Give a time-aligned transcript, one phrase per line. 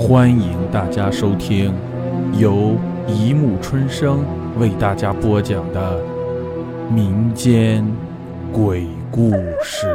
[0.00, 1.74] 欢迎大家收听
[2.32, 2.74] 由
[3.06, 4.24] 一木春生
[4.58, 6.02] 为大家播讲的
[6.90, 7.86] 民间
[8.50, 9.30] 鬼故
[9.62, 9.86] 事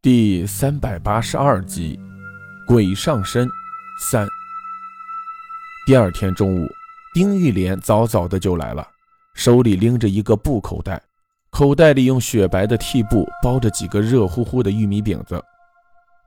[0.00, 2.00] 第三百八十二集
[2.66, 3.46] 《鬼上身
[4.00, 4.26] 三》。
[5.86, 6.66] 第二天中午，
[7.12, 8.88] 丁玉莲早早的就来了，
[9.34, 11.02] 手里拎着一个布口袋，
[11.50, 15.38] 口袋里用雪白的屉布包着几个热乎乎的玉米饼子。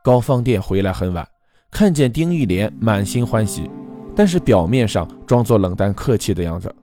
[0.04, 1.28] 高方店回来很晚，
[1.70, 3.70] 看见丁玉莲，满心欢喜，
[4.16, 6.74] 但是表面上装作冷淡客气的样子。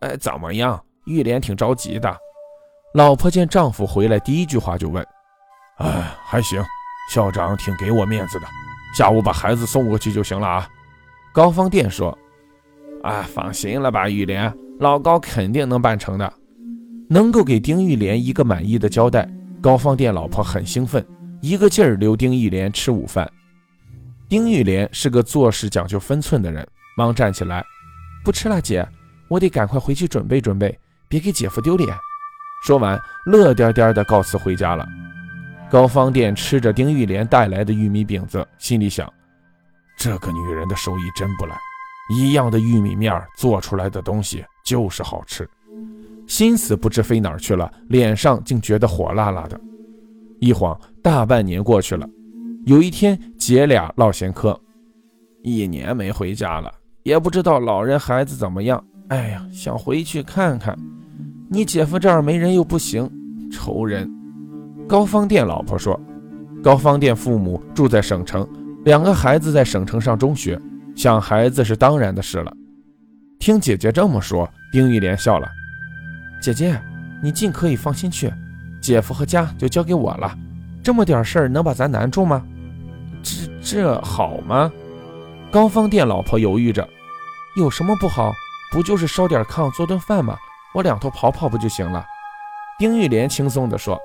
[0.00, 0.80] 哎，怎么样？
[1.06, 2.14] 玉莲挺着急的。
[2.94, 5.04] 老婆见丈夫回来，第一句话就问
[5.80, 6.62] ：“哎，还行，
[7.12, 8.46] 校长挺给我面子的，
[8.94, 10.68] 下午把孩子送过去就行了啊。”
[11.32, 12.16] 高方店说
[13.02, 16.32] ：“啊，放心了吧，玉莲，老高肯定能办成的，
[17.08, 19.26] 能够给丁玉莲一个满意的交代。”
[19.60, 21.04] 高方店老婆很兴奋。
[21.40, 23.30] 一个劲儿留丁玉莲吃午饭。
[24.28, 26.66] 丁玉莲是个做事讲究分寸的人，
[26.96, 27.64] 忙站起来，
[28.24, 28.86] 不吃了，姐，
[29.28, 31.88] 我得赶快回去准备准备，别给姐夫丢脸。
[32.64, 34.86] 说完，乐颠颠的告辞回家了。
[35.70, 39.10] 高方店吃着丁玉莲带来的玉米饼子，心里想：
[39.96, 41.56] 这个女人的手艺真不赖，
[42.12, 45.48] 一样的玉米面做出来的东西就是好吃。
[46.26, 49.58] 心思不知飞哪儿去了，脸上竟觉得火辣辣的。
[50.40, 52.08] 一晃大半年过去了，
[52.66, 54.58] 有一天姐俩唠闲嗑，
[55.42, 56.72] 一年没回家了，
[57.02, 58.82] 也不知道老人孩子怎么样。
[59.08, 60.78] 哎呀，想回去看看。
[61.50, 63.10] 你姐夫这儿没人又不行，
[63.50, 64.08] 愁人。
[64.86, 65.98] 高方店老婆说，
[66.62, 68.46] 高方店父母住在省城，
[68.84, 70.60] 两个孩子在省城上中学，
[70.94, 72.52] 想孩子是当然的事了。
[73.38, 75.48] 听姐姐这么说，丁玉莲笑了。
[76.42, 76.78] 姐姐，
[77.22, 78.32] 你尽可以放心去。
[78.88, 80.34] 姐夫和家就交给我了，
[80.82, 82.42] 这么点事儿能把咱难住吗？
[83.22, 84.72] 这这好吗？
[85.52, 86.88] 高方店老婆犹豫着，
[87.58, 88.32] 有什么不好？
[88.72, 90.38] 不就是烧点炕做顿饭吗？
[90.74, 92.02] 我两头跑跑不就行了？
[92.78, 94.00] 丁玉莲轻松地说：“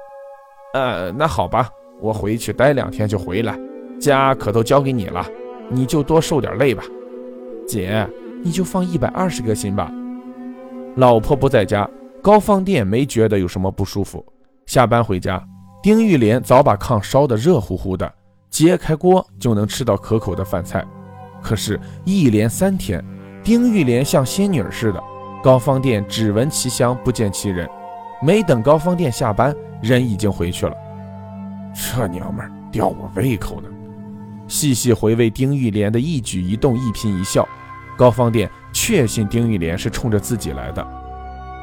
[0.75, 1.69] 呃，那好吧，
[2.01, 3.57] 我回去待两天就回来，
[4.01, 5.25] 家可都交给你了，
[5.69, 6.83] 你就多受点累吧。
[7.65, 8.05] 姐，
[8.43, 9.89] 你就放一百二十个心吧。
[10.97, 11.89] 老婆不在家，
[12.21, 14.21] 高方店没觉得有什么不舒服。”
[14.73, 15.39] 下班回家，
[15.83, 18.11] 丁玉莲早把炕烧得热乎乎的，
[18.49, 20.83] 揭开锅就能吃到可口的饭菜。
[21.43, 22.99] 可是，一连三天，
[23.43, 24.99] 丁玉莲像仙女似的，
[25.43, 27.69] 高方店只闻其香不见其人。
[28.19, 30.73] 没等高方店下班，人已经回去了。
[31.75, 33.69] 这娘们儿吊我胃口呢。
[34.47, 37.47] 细细回味丁玉莲的一举一动、一颦一笑，
[37.95, 40.83] 高方店确信丁玉莲是冲着自己来的。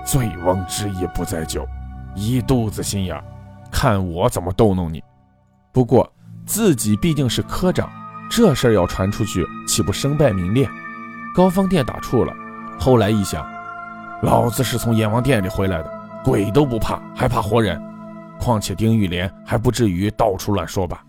[0.06, 1.66] 醉翁之意不在酒。
[2.14, 3.22] 一肚子心眼，
[3.70, 5.02] 看我怎么逗弄你！
[5.72, 6.10] 不过
[6.44, 7.88] 自己毕竟是科长，
[8.28, 10.68] 这事儿要传出去，岂不身败名裂？
[11.34, 12.32] 高方店打怵了。
[12.78, 13.46] 后来一想，
[14.22, 15.90] 老子是从阎王殿里回来的，
[16.24, 17.80] 鬼都不怕，还怕活人？
[18.38, 21.04] 况且丁玉莲还不至于到处乱说吧？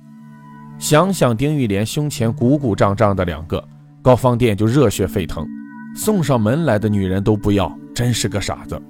[0.78, 3.64] 想想丁玉莲胸前鼓鼓胀胀的两个，
[4.02, 5.48] 高方店就热血沸腾。
[5.96, 8.82] 送上门来的女人都不要，真是个傻子。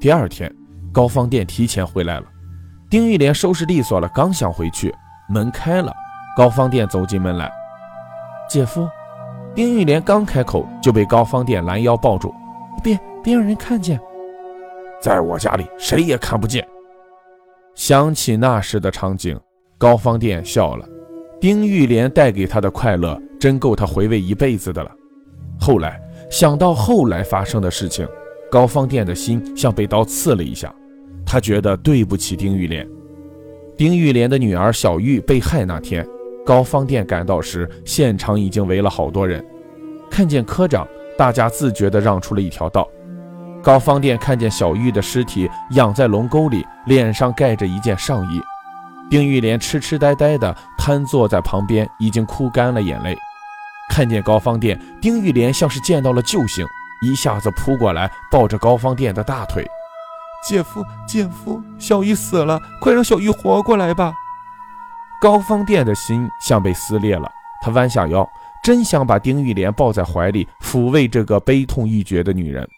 [0.00, 0.50] 第二天。
[0.94, 2.26] 高方店提前回来了，
[2.88, 4.94] 丁玉莲收拾利索了，刚想回去，
[5.28, 5.92] 门开了，
[6.36, 7.50] 高方店走进门来。
[8.48, 8.88] 姐夫，
[9.56, 12.32] 丁玉莲刚开口就被高方店拦腰抱住，
[12.80, 14.00] 别别让人看见，
[15.02, 16.64] 在我家里谁也看不见。
[17.74, 19.36] 想起那时的场景，
[19.76, 20.86] 高方店笑了。
[21.40, 24.92] 丁玉莲带给他的快乐，真够他回味一辈子的了。
[25.58, 26.00] 后来
[26.30, 28.06] 想到后来发生的事情，
[28.48, 30.72] 高方店的心像被刀刺了一下。
[31.24, 32.88] 他觉得对不起丁玉莲。
[33.76, 36.06] 丁玉莲的女儿小玉被害那天，
[36.46, 39.44] 高方店赶到时，现场已经围了好多人。
[40.10, 40.86] 看见科长，
[41.18, 42.88] 大家自觉地让出了一条道。
[43.62, 48.40] 高方店看见小玉的尸体养在龙沟里，脸上盖着一件上衣。
[49.10, 53.16] 丁玉莲痴痴呆呆地瘫坐在旁边，已经哭干了眼泪。
[53.90, 56.64] 看见高方店，丁玉莲像是见到了救星，
[57.02, 59.66] 一下子扑过来，抱着高方店的大腿。
[60.46, 64.12] 姐夫，姐夫，小玉死了，快让小玉活过来吧！
[65.20, 67.30] 高方店的心像被撕裂了，
[67.62, 68.28] 他弯下腰，
[68.62, 72.68] 真想把丁玉莲抱在怀里，抚慰这个悲痛欲绝的女人。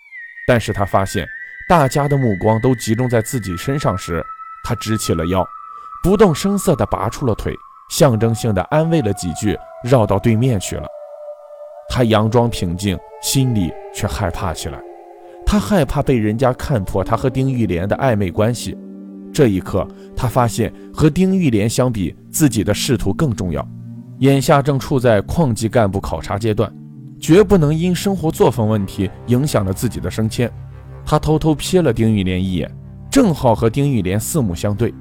[0.46, 1.26] 但是他发现
[1.68, 4.24] 大家的目光都集中在自己身上时，
[4.62, 5.44] 他直起了腰，
[6.04, 7.52] 不动声色地拔出了腿，
[7.90, 10.86] 象征性地安慰了几句，绕到对面去了。
[11.88, 14.80] 他佯装平静，心里却害怕起来。
[15.46, 18.76] 他害怕被人家看破他和丁玉莲的暧昧关系。
[19.32, 23.66] 这一刻，他发现和丁玉莲相比，自己的仕途更重要。
[24.18, 26.72] 眼下正处在矿级干部考察阶段，
[27.20, 30.50] 绝不能因生活作风问题影响了自己的升迁。
[31.04, 32.68] 他偷偷瞥了丁玉莲一眼，
[33.08, 34.92] 正好和丁玉莲四目相对。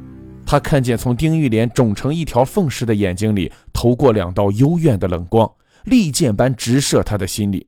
[0.46, 5.50] 他看见从丁玉莲肿成一条缝似的眼睛里投过两道幽怨的冷光，
[5.86, 7.66] 利剑般直射他的心里。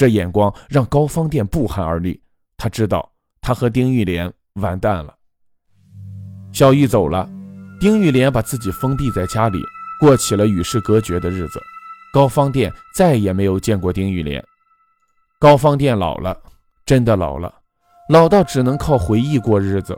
[0.00, 2.18] 这眼光让高方殿不寒而栗。
[2.56, 3.06] 他知道
[3.42, 5.14] 他和丁玉莲完蛋了。
[6.54, 7.28] 小玉走了，
[7.78, 9.60] 丁玉莲把自己封闭在家里，
[10.00, 11.60] 过起了与世隔绝的日子。
[12.14, 14.42] 高方殿再也没有见过丁玉莲。
[15.38, 16.34] 高方殿老了，
[16.86, 17.52] 真的老了，
[18.08, 19.94] 老到只能靠回忆过日子。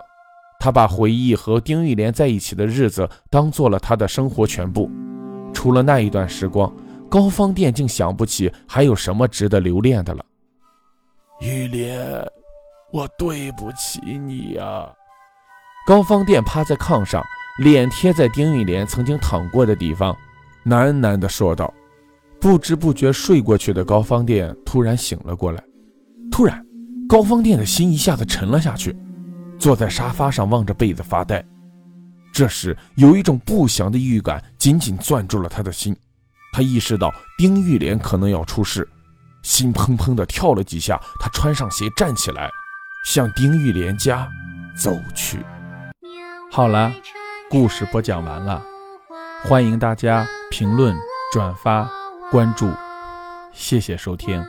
[0.58, 4.90] 他把回忆和丁玉莲在一起的日子当做了他的生活全部。
[5.54, 6.74] 除了那一段时光，
[7.12, 10.24] 高方殿竟想不起还有什么值得留恋的了。
[11.42, 12.00] 玉莲，
[12.90, 14.90] 我对不起你呀。
[15.86, 17.22] 高方殿趴在炕上，
[17.58, 20.16] 脸贴在丁玉莲曾经躺过的地方，
[20.64, 21.70] 喃喃地说道。
[22.40, 25.62] 不知不觉睡过去的高方殿突然醒了过来。
[26.30, 26.64] 突然，
[27.06, 28.96] 高方殿的心一下子沉了下去。
[29.58, 31.44] 坐在沙发上望着被子发呆，
[32.32, 35.94] 这时有一种不祥的预感紧紧攥住了他的心。
[36.52, 38.86] 他意识到丁玉莲可能要出事，
[39.42, 41.00] 心砰砰地跳了几下。
[41.18, 42.50] 他穿上鞋站起来，
[43.06, 44.28] 向丁玉莲家
[44.76, 45.42] 走去。
[46.50, 46.92] 好了，
[47.48, 48.62] 故事播讲完了，
[49.42, 50.94] 欢迎大家评论、
[51.32, 51.90] 转发、
[52.30, 52.70] 关注，
[53.54, 54.44] 谢谢收听。